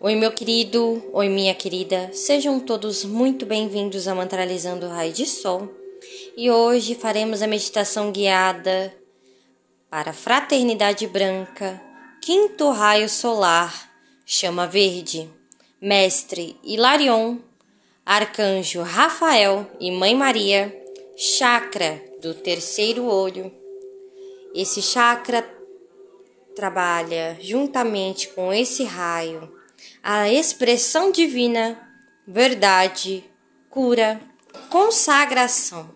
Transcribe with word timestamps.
Oi, 0.00 0.14
meu 0.14 0.30
querido, 0.30 1.10
oi, 1.12 1.28
minha 1.28 1.52
querida, 1.52 2.10
sejam 2.12 2.60
todos 2.60 3.04
muito 3.04 3.44
bem-vindos 3.44 4.06
a 4.06 4.14
Mantralizando 4.14 4.86
o 4.86 4.88
Raio 4.88 5.12
de 5.12 5.26
Sol. 5.26 5.68
E 6.36 6.48
hoje 6.48 6.94
faremos 6.94 7.42
a 7.42 7.48
meditação 7.48 8.12
guiada 8.12 8.94
para 9.90 10.12
a 10.12 10.14
Fraternidade 10.14 11.04
Branca, 11.08 11.82
quinto 12.22 12.70
raio 12.70 13.08
solar, 13.08 13.90
chama 14.24 14.68
verde, 14.68 15.28
Mestre 15.82 16.56
Hilarion, 16.62 17.38
Arcanjo 18.06 18.82
Rafael 18.82 19.68
e 19.80 19.90
Mãe 19.90 20.14
Maria, 20.14 20.72
chakra 21.16 22.00
do 22.22 22.34
terceiro 22.34 23.04
olho. 23.04 23.52
Esse 24.54 24.80
chakra 24.80 25.44
trabalha 26.54 27.36
juntamente 27.40 28.28
com 28.28 28.52
esse 28.52 28.84
raio 28.84 29.57
a 30.02 30.30
expressão 30.32 31.10
divina, 31.10 31.78
verdade, 32.26 33.24
cura, 33.70 34.20
consagração, 34.70 35.90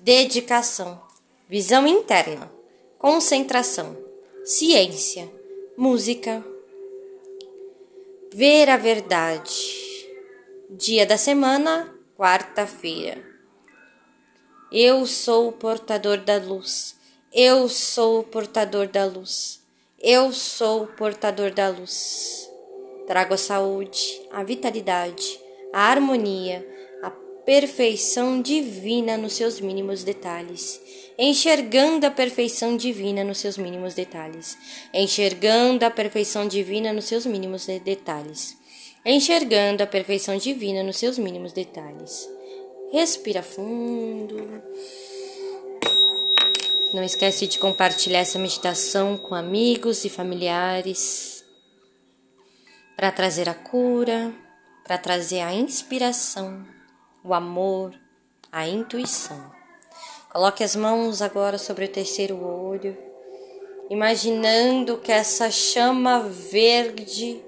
dedicação, 0.00 1.02
visão 1.48 1.86
interna, 1.86 2.50
concentração, 2.98 3.96
ciência, 4.44 5.30
música. 5.76 6.44
Ver 8.32 8.68
a 8.68 8.76
verdade. 8.76 9.52
Dia 10.70 11.06
da 11.06 11.16
semana, 11.16 11.94
quarta-feira. 12.16 13.24
Eu 14.70 15.06
sou 15.06 15.48
o 15.48 15.52
portador 15.52 16.18
da 16.18 16.36
luz. 16.36 16.96
Eu 17.32 17.68
sou 17.68 18.20
o 18.20 18.24
portador 18.24 18.88
da 18.88 19.04
luz. 19.04 19.62
Eu 19.98 20.32
sou 20.32 20.82
o 20.82 20.86
portador 20.86 21.50
da 21.50 21.68
luz. 21.68 22.45
Trago 23.06 23.34
a 23.34 23.36
saúde, 23.36 24.20
a 24.32 24.42
vitalidade, 24.42 25.38
a 25.72 25.90
harmonia, 25.90 26.66
a 27.04 27.10
perfeição 27.44 28.42
divina 28.42 29.16
nos 29.16 29.34
seus 29.34 29.60
mínimos 29.60 30.02
detalhes, 30.02 30.80
enxergando 31.16 32.04
a 32.04 32.10
perfeição 32.10 32.76
divina 32.76 33.22
nos 33.22 33.38
seus 33.38 33.56
mínimos 33.56 33.94
detalhes, 33.94 34.58
enxergando 34.92 35.84
a 35.84 35.90
perfeição 35.90 36.48
divina 36.48 36.92
nos 36.92 37.04
seus 37.04 37.24
mínimos 37.24 37.66
de 37.66 37.78
detalhes, 37.78 38.56
enxergando 39.04 39.84
a 39.84 39.86
perfeição 39.86 40.36
divina 40.36 40.82
nos 40.82 40.96
seus 40.96 41.16
mínimos 41.16 41.52
detalhes. 41.52 42.28
Respira 42.92 43.42
fundo. 43.42 44.36
Não 46.92 47.04
esquece 47.04 47.46
de 47.46 47.58
compartilhar 47.58 48.20
essa 48.20 48.38
meditação 48.38 49.16
com 49.16 49.34
amigos 49.34 50.04
e 50.04 50.08
familiares 50.08 51.35
para 52.96 53.12
trazer 53.12 53.46
a 53.48 53.54
cura, 53.54 54.32
para 54.82 54.96
trazer 54.96 55.40
a 55.40 55.52
inspiração, 55.52 56.66
o 57.22 57.34
amor, 57.34 57.94
a 58.50 58.66
intuição. 58.66 59.52
Coloque 60.32 60.64
as 60.64 60.74
mãos 60.74 61.20
agora 61.20 61.58
sobre 61.58 61.84
o 61.84 61.88
terceiro 61.88 62.42
olho, 62.42 62.96
imaginando 63.90 64.96
que 64.98 65.12
essa 65.12 65.50
chama 65.50 66.20
verde 66.20 67.42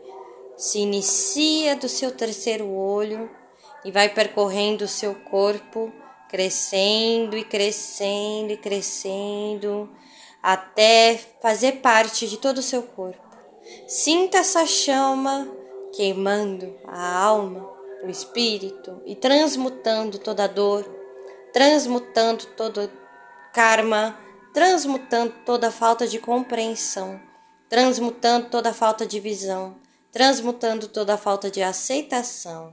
se 0.56 0.80
inicia 0.80 1.76
do 1.76 1.88
seu 1.88 2.10
terceiro 2.10 2.68
olho 2.68 3.30
e 3.84 3.90
vai 3.90 4.08
percorrendo 4.08 4.84
o 4.84 4.88
seu 4.88 5.14
corpo, 5.14 5.92
crescendo 6.28 7.38
e 7.38 7.44
crescendo 7.44 8.52
e 8.52 8.56
crescendo, 8.56 9.88
até 10.42 11.18
fazer 11.40 11.80
parte 11.80 12.26
de 12.26 12.36
todo 12.36 12.58
o 12.58 12.62
seu 12.62 12.82
corpo. 12.82 13.27
Sinta 13.86 14.38
essa 14.38 14.66
chama 14.66 15.48
queimando 15.92 16.74
a 16.86 17.24
alma, 17.24 17.68
o 18.02 18.08
espírito 18.08 19.02
e 19.04 19.14
transmutando 19.14 20.18
toda 20.18 20.46
dor, 20.46 20.88
transmutando 21.52 22.46
todo 22.56 22.90
karma, 23.52 24.18
transmutando 24.52 25.34
toda 25.44 25.70
falta 25.70 26.06
de 26.06 26.18
compreensão, 26.18 27.20
transmutando 27.68 28.48
toda 28.48 28.72
falta 28.72 29.06
de 29.06 29.18
visão, 29.18 29.76
transmutando 30.12 30.88
toda 30.88 31.16
falta 31.16 31.50
de 31.50 31.62
aceitação. 31.62 32.72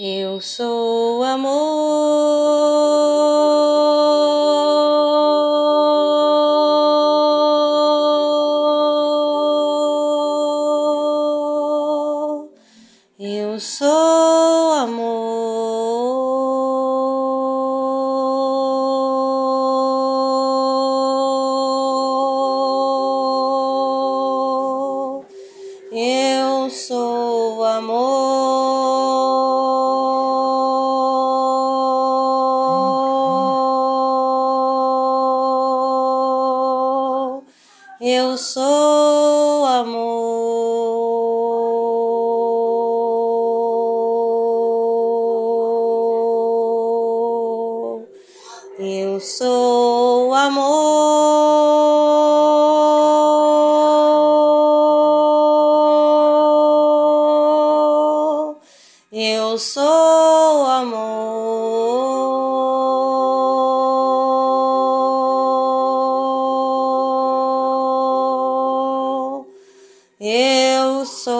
Eu 0.00 0.40
sou 0.40 1.24
amor. 1.24 1.58
Eu 13.18 13.58
sou 13.58 14.72
amor. 14.74 15.18
Eu 25.90 26.70
sou 26.70 27.64
amor. 27.64 28.27
Eu 49.18 49.22
sou 49.22 50.32
amor. 50.32 50.68
Eu 59.10 59.58
sou 59.58 60.66
amor. 60.66 61.08
Eu 70.20 71.04
sou 71.04 71.37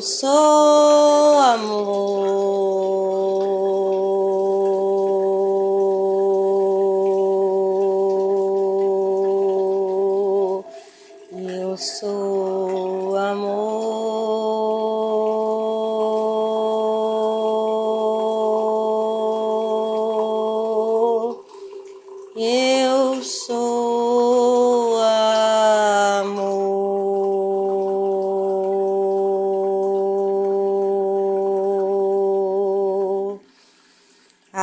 so 0.00 0.65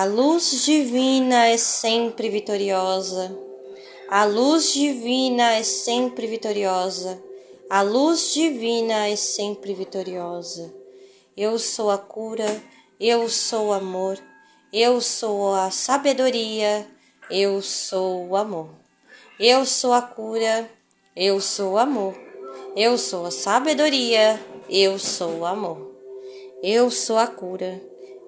A 0.04 0.06
luz 0.06 0.66
divina 0.66 1.48
é 1.48 1.56
sempre 1.56 2.28
vitoriosa. 2.28 3.34
A 4.10 4.26
luz 4.26 4.74
divina 4.74 5.54
é 5.54 5.64
sempre 5.64 6.28
vitoriosa. 6.28 7.24
A 7.70 7.82
luz 7.82 8.34
divina 8.34 9.08
é 9.08 9.16
sempre 9.16 9.74
vitoriosa. 9.74 10.74
Eu 11.38 11.58
sou 11.58 11.90
a 11.90 11.98
cura, 11.98 12.62
eu 13.00 13.30
sou 13.30 13.68
o 13.68 13.72
amor, 13.72 14.20
eu 14.74 15.00
sou 15.00 15.54
a 15.54 15.72
sabedoria, 15.72 16.86
eu 17.32 17.62
sou 17.62 18.28
o 18.28 18.36
amor. 18.36 18.72
Eu 19.40 19.66
sou 19.66 19.94
a 19.94 20.02
cura, 20.02 20.70
eu 21.16 21.40
sou 21.40 21.76
o 21.76 21.78
amor. 21.78 22.14
Eu 22.76 22.98
sou 22.98 23.26
a 23.26 23.32
sabedoria, 23.32 24.38
eu 24.70 25.00
sou 25.00 25.38
o 25.38 25.46
amor. 25.46 25.96
Eu 26.62 26.92
sou 26.92 27.18
a 27.18 27.26
cura, 27.26 27.82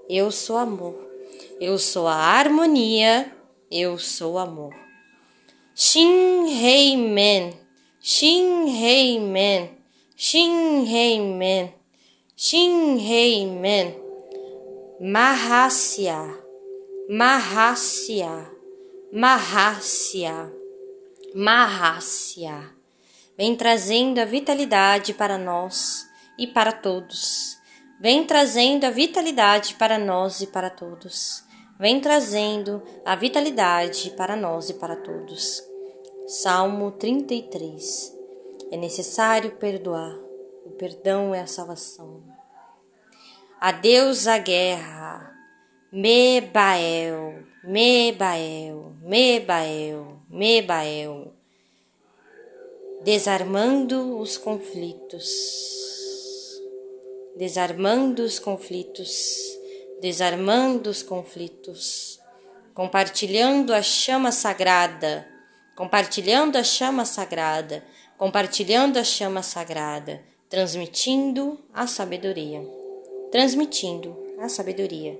eu 0.07 0.31
sou 0.31 0.55
amor. 0.55 1.14
Eu 1.59 1.77
sou 1.77 2.07
a 2.07 2.15
harmonia, 2.15 3.31
eu 3.71 3.97
sou 3.97 4.37
amor. 4.37 4.73
Shin 5.75 6.47
Hei 6.47 6.95
Men, 6.97 7.53
Shin 8.01 8.67
Hei 8.67 9.19
Men, 9.19 9.69
Shin 10.15 10.85
Hei 10.85 11.19
Men, 11.19 11.73
Shin 12.35 12.97
Hei 12.97 13.45
Men, 13.45 13.95
Mahasya, 14.99 16.37
Mahasya. 17.09 18.55
Mahásya. 19.15 20.51
Mahásya. 21.33 22.69
Vem 23.37 23.55
trazendo 23.55 24.19
a 24.19 24.25
vitalidade 24.25 25.13
para 25.13 25.37
nós 25.37 26.05
e 26.37 26.45
para 26.47 26.73
todos. 26.73 27.57
Vem 27.99 28.25
trazendo 28.25 28.85
a 28.85 28.89
vitalidade 28.89 29.75
para 29.75 29.97
nós 29.97 30.41
e 30.41 30.47
para 30.47 30.69
todos. 30.69 31.43
Vem 31.79 31.99
trazendo 31.99 32.81
a 33.03 33.15
vitalidade 33.15 34.11
para 34.11 34.35
nós 34.35 34.69
e 34.69 34.75
para 34.75 34.95
todos. 34.95 35.63
Salmo 36.27 36.91
33. 36.91 38.13
É 38.71 38.77
necessário 38.77 39.51
perdoar. 39.51 40.15
O 40.65 40.71
perdão 40.71 41.33
é 41.33 41.41
a 41.41 41.47
salvação. 41.47 42.23
Adeus 43.59 44.27
à 44.27 44.37
guerra. 44.37 45.33
Mebael. 45.91 47.45
Mebael, 47.67 48.93
Mebael, 49.01 50.19
Mebael, 50.29 51.33
desarmando 53.03 54.19
os 54.19 54.37
conflitos, 54.37 55.25
desarmando 57.35 58.23
os 58.23 58.39
conflitos, 58.39 59.09
desarmando 60.01 60.89
os 60.89 61.03
conflitos, 61.03 62.19
compartilhando 62.73 63.73
a 63.73 63.81
chama 63.81 64.31
sagrada, 64.31 65.27
compartilhando 65.75 66.57
a 66.57 66.63
chama 66.63 67.05
sagrada, 67.05 67.83
compartilhando 68.17 68.97
a 68.97 69.03
chama 69.03 69.43
sagrada, 69.43 70.23
transmitindo 70.49 71.59
a 71.73 71.87
sabedoria, 71.87 72.61
transmitindo 73.31 74.17
a 74.39 74.47
sabedoria. 74.49 75.19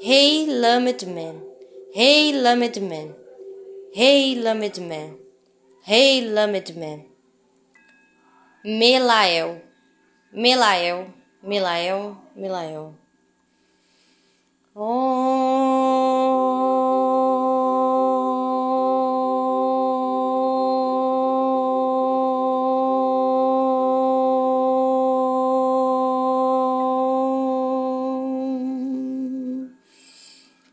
Rei 0.00 0.42
hey, 0.42 0.46
Lamed 0.46 1.06
Man 1.06 1.54
Hey 1.96 2.32
Lamed 2.32 2.82
Man, 2.82 3.14
Hey 3.92 4.34
Lamed 4.34 4.80
Man, 4.80 5.16
Hey 5.86 6.22
Lamed 6.22 6.76
Man. 6.76 7.04
Melael, 8.64 9.62
Melael, 10.32 11.14
Melael, 11.46 12.16
Melael. 12.34 12.94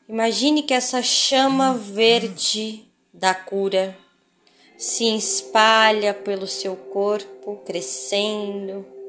Imagine 0.08 0.64
que 0.64 0.74
essa 0.74 1.04
chama 1.04 1.74
verde 1.74 2.86
da 3.14 3.36
cura 3.36 3.98
se 4.78 5.14
espalha 5.18 6.14
pelo 6.14 6.48
seu 6.48 6.78
corpo, 6.78 7.58
crescendo 7.66 9.01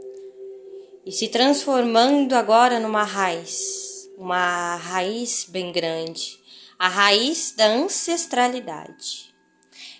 e 1.04 1.12
se 1.12 1.28
transformando 1.28 2.34
agora 2.34 2.78
numa 2.78 3.02
raiz, 3.02 4.10
uma 4.16 4.76
raiz 4.76 5.46
bem 5.48 5.72
grande, 5.72 6.38
a 6.78 6.88
raiz 6.88 7.52
da 7.56 7.66
ancestralidade. 7.66 9.34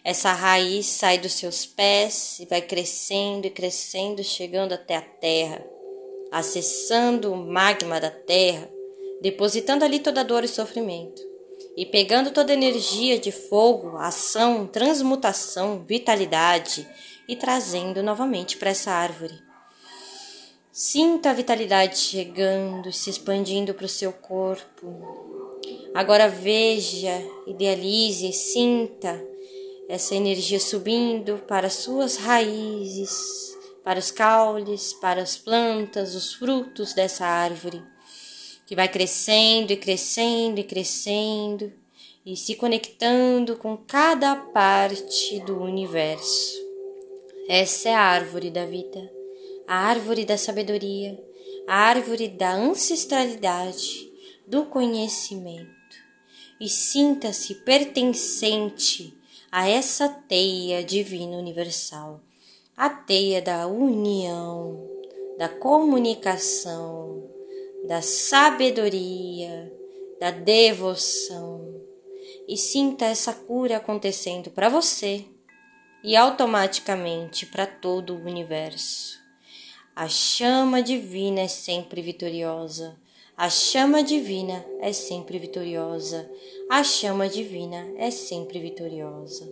Essa 0.04 0.32
raiz 0.32 0.86
sai 0.86 1.18
dos 1.18 1.32
seus 1.34 1.64
pés 1.64 2.38
e 2.40 2.46
vai 2.46 2.62
crescendo 2.62 3.46
e 3.46 3.50
crescendo, 3.50 4.22
chegando 4.24 4.72
até 4.72 4.96
a 4.96 5.02
terra, 5.02 5.64
acessando 6.30 7.32
o 7.32 7.36
magma 7.36 8.00
da 8.00 8.10
terra 8.10 8.68
depositando 9.22 9.84
ali 9.84 10.00
toda 10.00 10.24
dor 10.24 10.42
e 10.42 10.48
sofrimento, 10.48 11.22
e 11.76 11.86
pegando 11.86 12.32
toda 12.32 12.52
energia 12.52 13.18
de 13.18 13.30
fogo, 13.30 13.96
ação, 13.96 14.66
transmutação, 14.66 15.84
vitalidade 15.86 16.86
e 17.28 17.36
trazendo 17.36 18.02
novamente 18.02 18.56
para 18.56 18.70
essa 18.70 18.90
árvore. 18.90 19.51
Sinta 20.72 21.30
a 21.30 21.34
vitalidade 21.34 21.98
chegando, 21.98 22.90
se 22.90 23.10
expandindo 23.10 23.74
para 23.74 23.84
o 23.84 23.88
seu 23.88 24.10
corpo. 24.10 25.60
Agora 25.92 26.28
veja, 26.28 27.12
idealize, 27.46 28.32
sinta 28.32 29.22
essa 29.86 30.14
energia 30.14 30.58
subindo 30.58 31.42
para 31.46 31.66
as 31.66 31.74
suas 31.74 32.16
raízes, 32.16 33.54
para 33.84 33.98
os 33.98 34.10
caules, 34.10 34.94
para 34.94 35.20
as 35.20 35.36
plantas, 35.36 36.14
os 36.14 36.32
frutos 36.32 36.94
dessa 36.94 37.26
árvore 37.26 37.82
que 38.66 38.74
vai 38.74 38.88
crescendo 38.88 39.72
e 39.72 39.76
crescendo 39.76 40.58
e 40.58 40.64
crescendo 40.64 41.70
e 42.24 42.34
se 42.34 42.54
conectando 42.54 43.56
com 43.56 43.76
cada 43.76 44.34
parte 44.34 45.38
do 45.40 45.60
universo. 45.60 46.56
Essa 47.46 47.90
é 47.90 47.94
a 47.94 48.00
árvore 48.00 48.50
da 48.50 48.64
vida, 48.64 49.21
a 49.66 49.76
árvore 49.76 50.24
da 50.24 50.36
sabedoria, 50.36 51.18
a 51.66 51.74
árvore 51.74 52.28
da 52.28 52.52
ancestralidade, 52.52 54.10
do 54.46 54.66
conhecimento. 54.66 55.70
E 56.60 56.68
sinta-se 56.68 57.56
pertencente 57.56 59.16
a 59.50 59.68
essa 59.68 60.08
teia 60.08 60.82
divina 60.82 61.36
universal, 61.36 62.20
a 62.76 62.88
teia 62.88 63.42
da 63.42 63.66
união, 63.66 64.88
da 65.38 65.48
comunicação, 65.48 67.28
da 67.86 68.00
sabedoria, 68.00 69.72
da 70.20 70.30
devoção 70.30 71.82
e 72.46 72.56
sinta 72.56 73.06
essa 73.06 73.32
cura 73.32 73.76
acontecendo 73.76 74.50
para 74.50 74.68
você 74.68 75.24
e 76.02 76.16
automaticamente 76.16 77.46
para 77.46 77.66
todo 77.66 78.14
o 78.14 78.24
universo. 78.24 79.21
A 79.94 80.08
chama 80.08 80.82
divina 80.82 81.40
é 81.40 81.48
sempre 81.48 82.00
vitoriosa. 82.00 82.96
A 83.36 83.50
chama 83.50 84.02
divina 84.02 84.64
é 84.80 84.90
sempre 84.90 85.38
vitoriosa. 85.38 86.30
A 86.70 86.82
chama 86.82 87.28
divina 87.28 87.92
é 87.98 88.10
sempre 88.10 88.58
vitoriosa. 88.58 89.46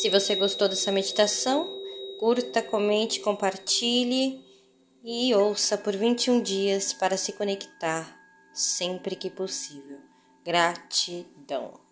Se 0.00 0.08
você 0.08 0.36
gostou 0.36 0.68
dessa 0.68 0.92
meditação, 0.92 1.68
curta, 2.20 2.62
comente, 2.62 3.18
compartilhe 3.18 4.40
e 5.02 5.34
ouça 5.34 5.76
por 5.76 5.96
21 5.96 6.40
dias 6.40 6.92
para 6.92 7.16
se 7.16 7.32
conectar 7.32 8.16
sempre 8.52 9.16
que 9.16 9.28
possível. 9.28 9.98
Gratidão. 10.44 11.87